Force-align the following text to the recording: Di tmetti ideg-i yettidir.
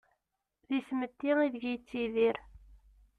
Di 0.67 0.79
tmetti 0.87 1.31
ideg-i 1.45 1.69
yettidir. 1.73 2.35